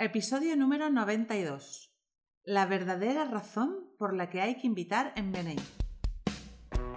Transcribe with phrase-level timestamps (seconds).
[0.00, 1.90] Episodio número 92.
[2.44, 5.56] La verdadera razón por la que hay que invitar en BNI.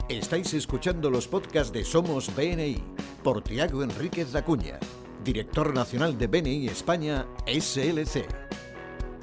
[0.07, 2.77] Estáis escuchando los podcasts de Somos BNI
[3.23, 4.77] por Tiago Enríquez Acuña,
[5.23, 8.23] director nacional de BNI España SLC.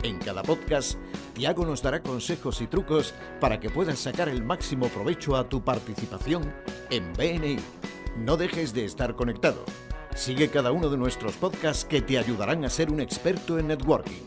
[0.03, 0.99] En cada podcast,
[1.35, 5.63] Tiago nos dará consejos y trucos para que puedas sacar el máximo provecho a tu
[5.63, 6.53] participación
[6.91, 7.59] en BNI.
[8.17, 9.65] No dejes de estar conectado.
[10.19, 14.21] Sigue cada uno de nuestros podcasts que te ayudarán a ser un experto en networking.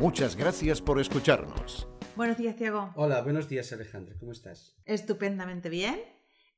[0.00, 1.86] Muchas gracias por escucharnos.
[2.16, 2.92] Buenos días, Tiago.
[2.96, 4.76] Hola, buenos días Alejandra, ¿cómo estás?
[4.84, 6.02] Estupendamente bien.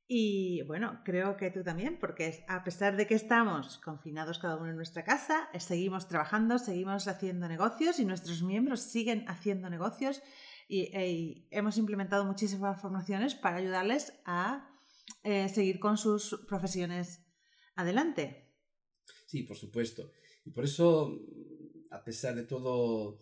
[0.07, 4.71] Y bueno, creo que tú también, porque a pesar de que estamos confinados cada uno
[4.71, 10.23] en nuestra casa, seguimos trabajando, seguimos haciendo negocios y nuestros miembros siguen haciendo negocios
[10.67, 14.67] y, y hemos implementado muchísimas formaciones para ayudarles a
[15.23, 17.23] eh, seguir con sus profesiones
[17.75, 18.50] adelante.
[19.31, 20.11] Sí, por supuesto.
[20.43, 21.17] Y por eso,
[21.89, 23.17] a pesar de todo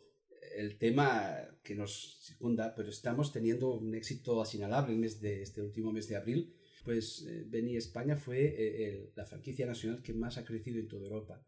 [0.55, 5.91] el tema que nos circunda, pero estamos teniendo un éxito asinalable en de, este último
[5.91, 6.51] mes de abril,
[6.83, 10.87] pues eh, Beni España fue eh, el, la franquicia nacional que más ha crecido en
[10.87, 11.45] toda Europa.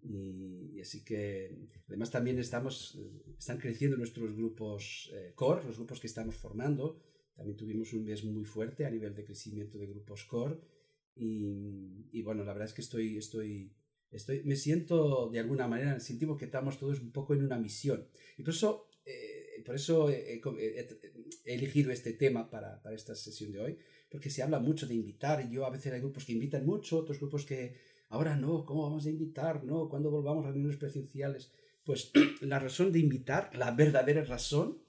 [0.00, 5.76] Y, y así que, además también estamos, eh, están creciendo nuestros grupos eh, core, los
[5.76, 6.98] grupos que estamos formando.
[7.36, 10.58] También tuvimos un mes muy fuerte a nivel de crecimiento de grupos core.
[11.14, 13.74] Y, y bueno, la verdad es que estoy, estoy
[14.10, 18.06] Estoy, me siento de alguna manera, sentimos que estamos todos un poco en una misión.
[18.36, 20.88] Y por eso, eh, por eso he, he,
[21.44, 23.78] elegido este tema para, para, esta sesión de hoy,
[24.10, 25.44] porque se habla mucho de invitar.
[25.44, 27.76] Y yo a veces hay grupos que invitan mucho, otros grupos que
[28.08, 29.64] ahora no, ¿cómo vamos a invitar?
[29.64, 31.52] No, cuando volvamos a reuniones presenciales.
[31.84, 34.82] Pues la razón de invitar, la verdadera razón,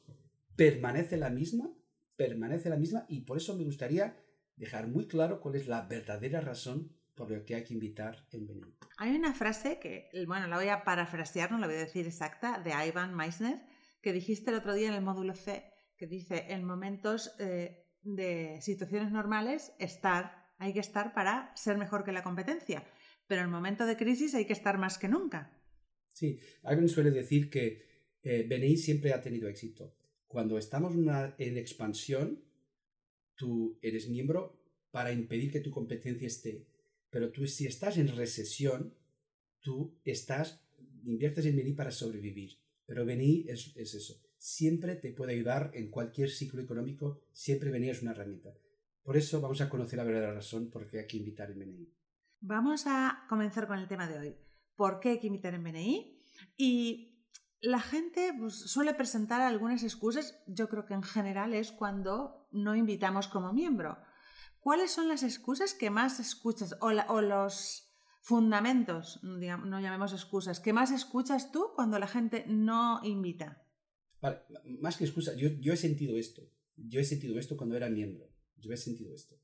[0.56, 1.74] permanece la misma,
[2.16, 4.18] permanece la misma, y por eso me gustaría
[4.56, 8.48] dejar muy claro cuál es la verdadera razón por lo que hay que invitar en
[8.48, 8.78] venir.
[8.98, 12.60] Hay una frase que, bueno, la voy a parafrasear, no la voy a decir exacta,
[12.60, 13.60] de Ivan Meissner,
[14.02, 15.66] que dijiste el otro día en el módulo C,
[15.98, 22.06] que dice, en momentos eh, de situaciones normales, estar, hay que estar para ser mejor
[22.06, 22.86] que la competencia,
[23.28, 25.52] pero en momento de crisis hay que estar más que nunca.
[26.14, 27.84] Sí, Ivan suele decir que
[28.24, 29.94] eh, BNI siempre ha tenido éxito.
[30.26, 32.42] Cuando estamos una, en expansión,
[33.36, 36.69] tú eres miembro para impedir que tu competencia esté
[37.10, 38.94] pero tú si estás en recesión,
[39.60, 40.62] tú estás,
[41.04, 42.60] inviertes en BNI para sobrevivir.
[42.86, 44.16] Pero BNI es, es eso.
[44.38, 48.54] Siempre te puede ayudar en cualquier ciclo económico, siempre BNI es una herramienta.
[49.04, 51.94] Por eso vamos a conocer la verdadera razón por qué hay que invitar en BNI.
[52.42, 54.36] Vamos a comenzar con el tema de hoy.
[54.76, 56.20] ¿Por qué hay que invitar en BNI?
[56.56, 57.10] Y
[57.62, 62.76] la gente pues, suele presentar algunas excusas, yo creo que en general es cuando no
[62.76, 63.98] invitamos como miembro.
[64.60, 67.90] ¿Cuáles son las excusas que más escuchas o, los
[68.22, 73.66] fundamentos, no llamemos excusas, que más escuchas tú cuando la gente no invita?
[74.22, 74.42] Vale,
[74.82, 76.42] más que excusa, yo, he sentido esto.
[76.76, 78.30] Yo he sentido esto cuando era miembro.
[78.58, 79.36] Yo he sentido esto.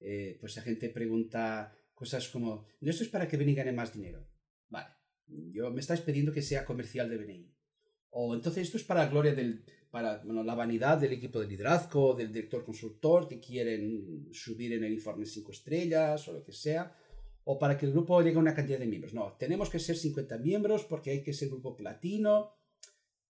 [0.00, 3.92] Eh, pues la gente pregunta cosas como, ¿no esto es para que BNI gane más
[3.92, 4.28] dinero?
[4.68, 4.94] Vale,
[5.26, 7.54] yo, me estáis pidiendo que sea comercial de BNI.
[8.10, 11.46] O entonces esto es para la gloria del, para bueno, la vanidad del equipo de
[11.46, 16.52] liderazgo, del director consultor que quieren subir en el informe 5 estrellas o lo que
[16.52, 16.94] sea,
[17.44, 19.14] o para que el grupo llegue a una cantidad de miembros.
[19.14, 22.52] No, tenemos que ser 50 miembros porque hay que ser grupo platino,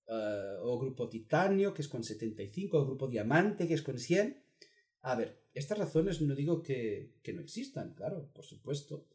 [0.09, 4.43] uh, o grupo titanio, que es con 75, o grupo diamante, que es con 100.
[5.03, 9.07] A ver, estas razones no digo que, que no existan, claro, por supuesto.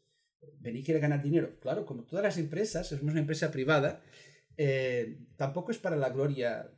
[0.60, 1.58] Vení quiere ganar dinero.
[1.60, 4.02] Claro, como todas las empresas, es una empresa privada,
[4.56, 6.70] eh, tampoco es para la gloria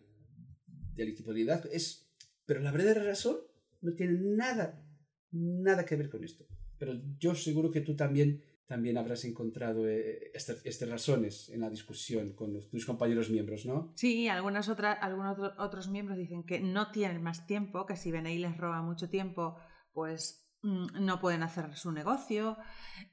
[0.96, 1.70] de liderazgo.
[1.70, 2.10] Es,
[2.44, 3.36] pero la verdadera razón
[3.82, 4.82] no tiene nada,
[5.30, 6.46] nada que ver con esto.
[6.78, 11.70] Pero yo seguro que tú también, también habrás encontrado eh, estas, estas razones en la
[11.70, 13.92] discusión con tus compañeros miembros, ¿no?
[13.96, 18.38] Sí, algunas otras, algunos otros miembros dicen que no tienen más tiempo, que si BNI
[18.38, 19.56] les roba mucho tiempo,
[19.92, 22.58] pues mm, no pueden hacer su negocio.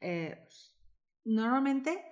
[0.01, 0.45] Eh,
[1.23, 2.03] normalmente,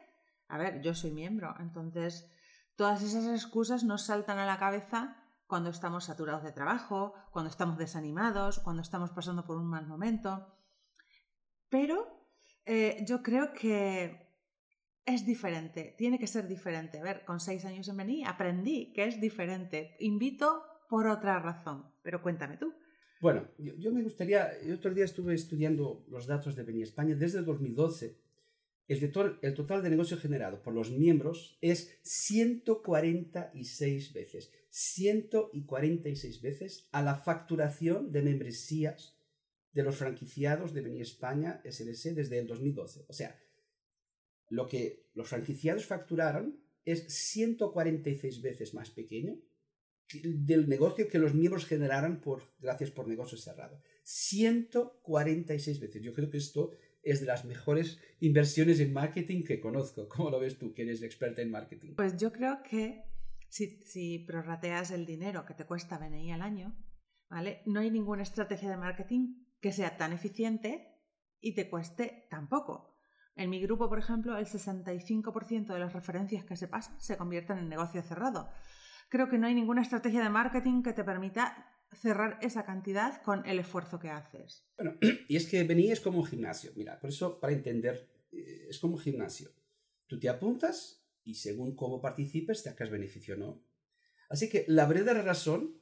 [0.47, 2.29] a ver, yo soy miembro, entonces
[2.75, 5.20] todas esas excusas nos saltan a la cabeza
[5.51, 10.47] cuando estamos saturados de trabajo, cuando estamos desanimados, cuando estamos pasando por un mal momento.
[11.67, 12.07] Pero
[12.65, 14.29] eh, yo creo que
[15.05, 16.99] es diferente, tiene que ser diferente.
[16.99, 19.97] A ver, con seis años en Bení aprendí que es diferente.
[19.99, 22.73] Invito por otra razón, pero cuéntame tú.
[23.19, 27.39] Bueno, yo, me gustaría, el otro día estuve estudiando los datos de Bení España desde
[27.39, 28.21] el 2012
[28.87, 34.51] el total, el total, de negocio generado por los miembros es 146 veces.
[34.71, 39.17] 146 veces a la facturación de membresías
[39.73, 43.05] de los franquiciados de Beni España SLS desde el 2012.
[43.07, 43.37] O sea,
[44.49, 49.37] lo que los franquiciados facturaron es 146 veces más pequeño
[50.23, 53.81] del negocio que los miembros generaran por, gracias por negocio cerrado.
[54.03, 56.01] 146 veces.
[56.01, 56.71] Yo creo que esto
[57.03, 60.07] es de las mejores inversiones en marketing que conozco.
[60.07, 61.95] ¿Cómo lo ves tú, que eres experta en marketing?
[61.95, 63.03] Pues yo creo que
[63.51, 66.73] si, prorrateas el dinero que te cuesta BNI al año,
[67.29, 67.61] ¿vale?
[67.65, 70.97] No hay ninguna estrategia de marketing que sea tan eficiente
[71.41, 72.97] y te cueste tan poco.
[73.35, 77.57] En mi grupo, por ejemplo, el 65% de las referencias que se pasan se convierten
[77.57, 78.49] en negocio cerrado.
[79.09, 83.45] Creo que no hay ninguna estrategia de marketing que te permita cerrar esa cantidad con
[83.45, 84.65] el esfuerzo que haces.
[84.77, 84.97] Bueno,
[85.27, 86.71] y es que venir es como un gimnasio.
[86.75, 89.49] Mira, por eso, para entender, eh, es como un gimnasio.
[90.07, 93.63] Tú te apuntas y según cómo participes, te sacas beneficio o no.
[94.29, 95.81] Así que la verdadera razón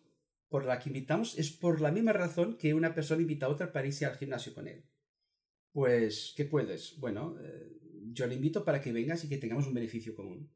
[0.50, 3.72] por la que invitamos es por la misma razón que una persona invita a otra
[3.72, 4.84] para irse al gimnasio con él.
[5.72, 6.98] Pues, ¿qué puedes?
[6.98, 7.78] Bueno, eh,
[8.12, 10.50] yo le invito para que vengas y que tengamos un beneficio común.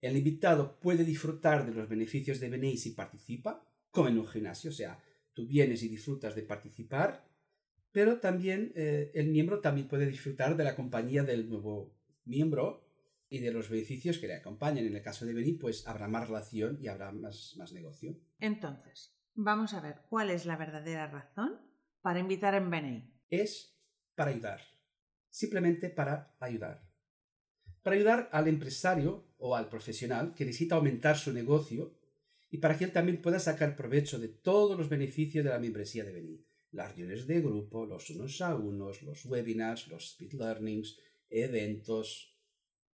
[0.00, 4.70] El invitado puede disfrutar de los beneficios de venir si participa, como en un gimnasio,
[4.70, 5.02] o sea,
[5.32, 7.26] tú vienes y disfrutas de participar,
[7.90, 11.96] pero también eh, el miembro también puede disfrutar de la compañía del nuevo
[12.26, 12.87] miembro
[13.30, 14.86] y de los beneficios que le acompañan.
[14.86, 18.16] En el caso de venir, pues habrá más relación y habrá más, más negocio.
[18.40, 21.60] Entonces, vamos a ver cuál es la verdadera razón
[22.00, 23.12] para invitar en BNI.
[23.28, 23.78] Es
[24.14, 24.60] para ayudar,
[25.28, 26.88] simplemente para ayudar.
[27.82, 31.98] Para ayudar al empresario o al profesional que necesita aumentar su negocio
[32.50, 36.04] y para que él también pueda sacar provecho de todos los beneficios de la membresía
[36.04, 36.44] de Beni.
[36.72, 40.98] Las reuniones de grupo, los unos a unos, los webinars, los speed learnings,
[41.30, 42.27] eventos.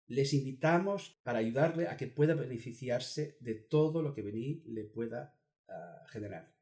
[0.07, 5.39] Les invitamos para ayudarle a que pueda beneficiarse de todo lo que Beni le pueda
[5.69, 6.55] ah, generar.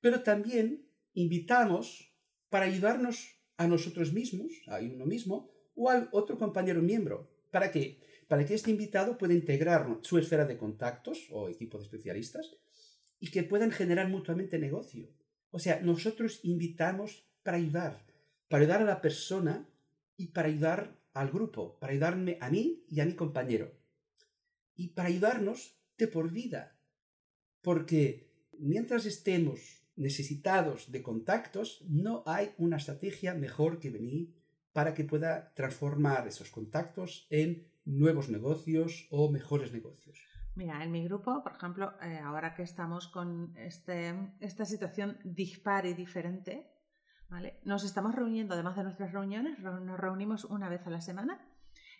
[0.00, 2.14] Pero también invitamos
[2.50, 7.30] para ayudarnos a nosotros mismos, a uno mismo, o al otro compañero miembro.
[7.50, 8.00] ¿Para qué?
[8.28, 12.56] para que este invitado pueda integrar su esfera de contactos o equipo de especialistas
[13.20, 15.08] y que puedan generar mutuamente negocio.
[15.50, 18.04] O sea, nosotros invitamos para ayudar,
[18.48, 19.68] para ayudar a la persona
[20.16, 23.72] y para ayudar al grupo, para ayudarme a mí y a mi compañero.
[24.76, 26.76] Y para ayudarnos de por vida.
[27.62, 34.34] Porque mientras estemos necesitados de contactos, no hay una estrategia mejor que venir
[34.72, 40.18] para que pueda transformar esos contactos en nuevos negocios o mejores negocios?
[40.56, 45.86] Mira, en mi grupo, por ejemplo, eh, ahora que estamos con este, esta situación dispar
[45.86, 46.73] y diferente,
[47.64, 51.40] nos estamos reuniendo, además de nuestras reuniones, nos reunimos una vez a la semana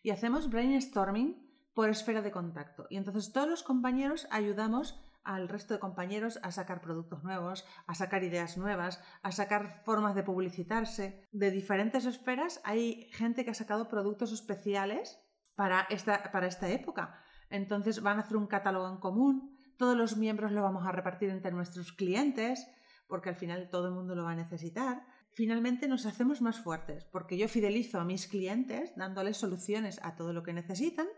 [0.02, 1.44] y hacemos brainstorming
[1.74, 2.86] por esfera de contacto.
[2.90, 7.94] Y entonces todos los compañeros ayudamos al resto de compañeros a sacar productos nuevos, a
[7.94, 11.26] sacar ideas nuevas, a sacar formas de publicitarse.
[11.32, 15.18] De diferentes esferas hay gente que ha sacado productos especiales
[15.56, 17.18] para esta, para esta época.
[17.50, 21.30] Entonces van a hacer un catálogo en común, todos los miembros lo vamos a repartir
[21.30, 22.66] entre nuestros clientes,
[23.08, 25.04] porque al final todo el mundo lo va a necesitar.
[25.34, 30.32] Finalmente nos hacemos más fuertes, porque yo fidelizo a mis clientes dándoles soluciones a todo
[30.32, 31.08] lo que necesitan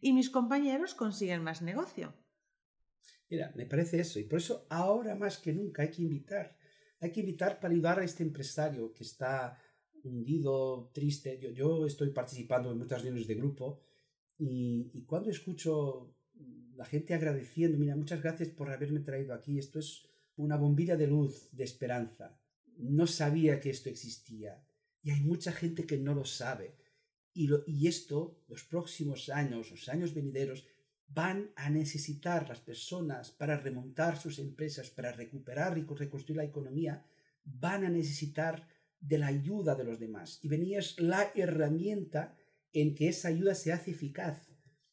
[0.00, 2.12] y mis compañeros consiguen más negocio.
[3.30, 6.58] Mira, me parece eso, y por eso ahora más que nunca hay que invitar.
[6.98, 9.56] Hay que invitar para ayudar a este empresario que está
[10.02, 11.38] hundido, triste.
[11.54, 13.80] Yo, estoy participando en muchas reuniones de grupo
[14.38, 16.16] y, y, cuando escucho
[16.74, 21.06] la gente agradeciendo, mira, muchas gracias por haberme traído aquí, esto es una bombilla de
[21.06, 22.40] luz, de esperanza.
[22.76, 24.62] No sabía que esto existía
[25.02, 26.76] y hay mucha gente que no lo sabe.
[27.32, 30.66] Y, lo, y esto, los próximos años, los años venideros,
[31.08, 37.04] van a necesitar las personas para remontar sus empresas, para recuperar y reconstruir la economía,
[37.44, 38.66] van a necesitar
[38.98, 40.40] de la ayuda de los demás.
[40.42, 42.36] Y venía es la herramienta
[42.72, 44.48] en que esa ayuda se hace eficaz.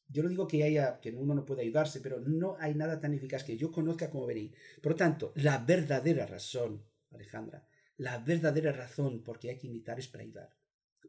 [0.07, 3.13] Yo no digo que haya que uno no puede ayudarse, pero no hay nada tan
[3.13, 4.53] eficaz que yo conozca como venir.
[4.81, 7.67] Por lo tanto, la verdadera razón, Alejandra,
[8.03, 10.49] la verdadera razón por qué hay que invitar es para ayudar.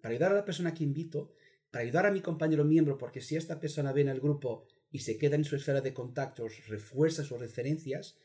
[0.00, 1.34] Para ayudar a la persona que invito,
[1.72, 5.00] para ayudar a mi compañero miembro, porque si esta persona ve en el grupo y
[5.00, 8.16] se queda en su esfera de contactos, refuerza sus referencias,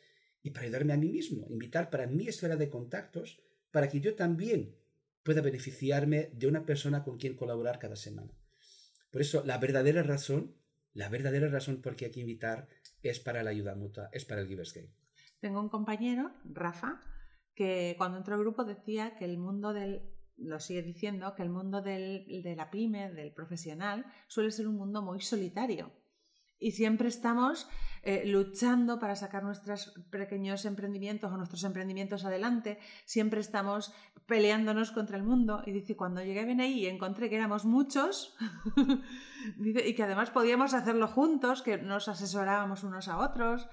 [0.44, 4.14] y para ayudarme a mí mismo, invitar para mi esfera de contactos para que yo
[4.14, 4.76] también
[5.24, 8.32] pueda beneficiarme de una persona con quien colaborar cada semana.
[9.10, 10.54] Por eso, la verdadera razón,
[10.94, 12.68] la verdadera razón por qué hay que invitar
[13.02, 14.94] es para la ayuda mutua, es para el Givers Game.
[15.40, 17.02] Tengo un compañero, Rafa,
[17.60, 20.02] que cuando entró al grupo decía que el mundo del,
[20.38, 24.78] lo sigue diciendo, que el mundo del, de la pyme, del profesional, suele ser un
[24.78, 25.92] mundo muy solitario.
[26.58, 27.68] Y siempre estamos
[28.02, 33.94] eh, luchando para sacar nuestros pequeños emprendimientos o nuestros emprendimientos adelante, siempre estamos
[34.26, 35.62] peleándonos contra el mundo.
[35.66, 38.38] Y dice, cuando llegué a BNI y encontré que éramos muchos
[39.60, 43.68] y que además podíamos hacerlo juntos, que nos asesorábamos unos a otros.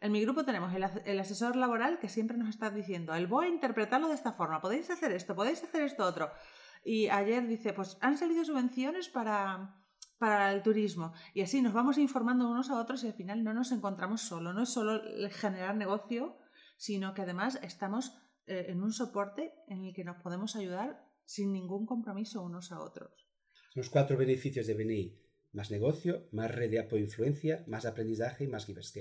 [0.00, 3.50] En mi grupo tenemos el, asesor laboral que siempre nos está diciendo, el voy a
[3.50, 6.30] interpretarlo de esta forma, podéis hacer esto, podéis hacer esto otro.
[6.82, 9.84] Y ayer dice, pues han salido subvenciones para,
[10.18, 11.12] para el turismo.
[11.34, 14.54] Y así nos vamos informando unos a otros y al final no nos encontramos solo.
[14.54, 16.38] No es solo generar negocio,
[16.78, 18.16] sino que además estamos
[18.46, 22.80] eh, en un soporte en el que nos podemos ayudar sin ningún compromiso unos a
[22.80, 23.28] otros.
[23.74, 25.20] Los cuatro beneficios de BNI.
[25.52, 28.92] Más negocio, más red de apoyo e influencia, más aprendizaje y más givers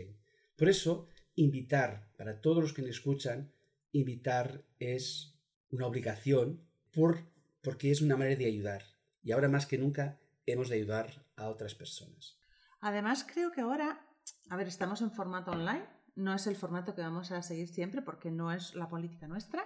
[0.59, 3.53] Por eso, invitar, para todos los que me escuchan,
[3.93, 5.39] invitar es
[5.69, 7.29] una obligación por
[7.61, 8.83] porque es una manera de ayudar.
[9.23, 12.37] Y ahora más que nunca hemos de ayudar a otras personas.
[12.81, 14.05] Además, creo que ahora,
[14.49, 15.85] a ver, estamos en formato online,
[16.15, 19.63] no es el formato que vamos a seguir siempre porque no es la política nuestra,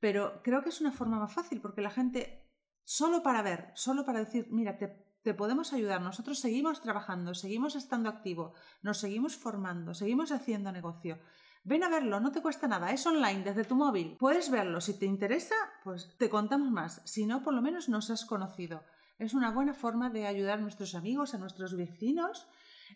[0.00, 2.50] pero creo que es una forma más fácil porque la gente,
[2.82, 7.76] solo para ver, solo para decir, mira, te, te podemos ayudar, nosotros seguimos trabajando, seguimos
[7.76, 11.18] estando activo, nos seguimos formando, seguimos haciendo negocio.
[11.64, 14.16] Ven a verlo, no te cuesta nada, es online desde tu móvil.
[14.18, 15.54] Puedes verlo, si te interesa,
[15.84, 18.86] pues te contamos más, si no, por lo menos nos has conocido.
[19.18, 22.48] Es una buena forma de ayudar a nuestros amigos, a nuestros vecinos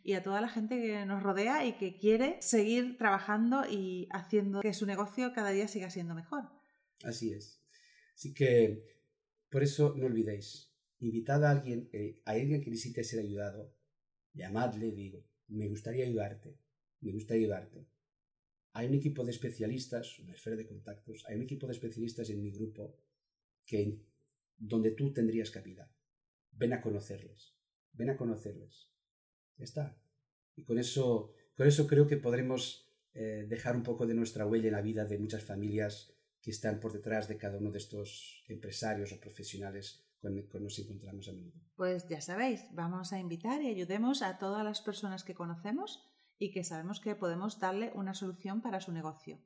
[0.02, 4.62] y a toda la gente que nos rodea y que quiere seguir trabajando y haciendo
[4.62, 6.44] que su negocio cada día siga siendo mejor.
[7.04, 7.62] Así es.
[8.14, 8.86] Así que,
[9.50, 10.71] por eso no olvidéis,
[11.06, 13.74] invitad a alguien, eh, a alguien que necesite ser ayudado,
[14.34, 16.56] llamadle, digo, me gustaría ayudarte,
[17.00, 17.86] me gustaría ayudarte.
[18.74, 22.42] Hay un equipo de especialistas, una esfera de contactos, hay un equipo de especialistas en
[22.42, 22.96] mi grupo
[23.66, 23.98] que
[24.56, 25.92] donde tú tendrías cabida.
[26.52, 27.54] Ven a conocerles,
[27.92, 28.90] ven a conocerles.
[29.56, 29.98] Ya está.
[30.56, 34.68] Y con eso, con eso creo que podremos eh, dejar un poco de nuestra huella
[34.68, 38.44] en la vida de muchas familias que están por detrás de cada uno de estos
[38.48, 41.60] empresarios o profesionales con nos encontramos a menudo.
[41.76, 46.52] Pues ya sabéis, vamos a invitar y ayudemos a todas las personas que conocemos y
[46.52, 49.40] que sabemos que podemos darle una solución para su negocio.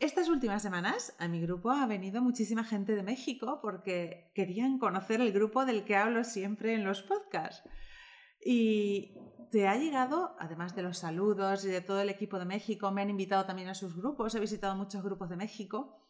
[0.00, 5.20] Estas últimas semanas a mi grupo ha venido muchísima gente de México porque querían conocer
[5.20, 7.62] el grupo del que hablo siempre en los podcasts.
[8.44, 9.14] Y
[9.50, 13.00] te ha llegado, además de los saludos y de todo el equipo de México, me
[13.00, 16.03] han invitado también a sus grupos, he visitado muchos grupos de México.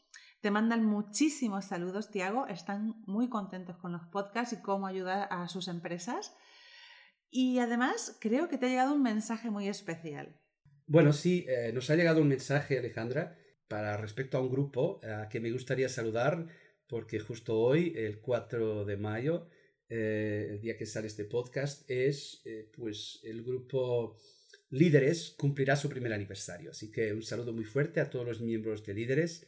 [0.45, 5.49] Te mandan muchísimos saludos, Tiago, están muy contentos con los podcasts y cómo ayudar a
[5.49, 6.37] sus empresas.
[7.31, 10.39] Y además creo que te ha llegado un mensaje muy especial.
[10.87, 15.31] Bueno, sí, eh, nos ha llegado un mensaje, Alejandra, para respecto a un grupo a
[15.31, 16.47] que me gustaría saludar,
[16.89, 19.49] porque justo hoy, el 4 de mayo,
[19.89, 24.19] eh, el día que sale este podcast, es eh, pues el grupo
[24.69, 26.73] Líderes cumplirá su primer aniversario.
[26.73, 29.47] Así que un saludo muy fuerte a todos los miembros de Líderes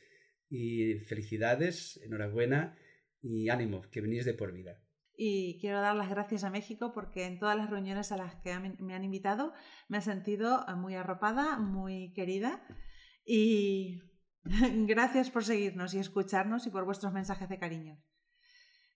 [0.48, 2.76] y felicidades, enhorabuena
[3.20, 4.80] y ánimo, que venís de por vida
[5.16, 8.56] y quiero dar las gracias a México porque en todas las reuniones a las que
[8.58, 9.52] me han invitado
[9.88, 12.62] me he sentido muy arropada, muy querida
[13.24, 14.02] y
[14.44, 17.98] gracias por seguirnos y escucharnos y por vuestros mensajes de cariño.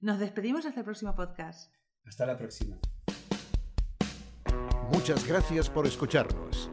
[0.01, 1.75] Nos despedimos hasta el próximo podcast.
[2.05, 2.79] Hasta la próxima.
[4.93, 6.71] Muchas gracias por escucharnos.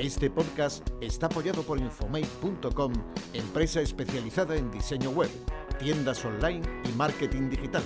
[0.00, 2.92] Este podcast está apoyado por Infomate.com,
[3.34, 5.30] empresa especializada en diseño web,
[5.78, 7.82] tiendas online y marketing digital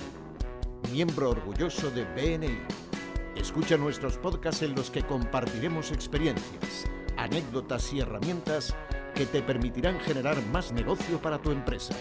[0.91, 2.57] miembro orgulloso de BNI.
[3.35, 6.85] Escucha nuestros podcasts en los que compartiremos experiencias,
[7.17, 8.73] anécdotas y herramientas
[9.13, 11.93] que te permitirán generar más negocio para tu empresa.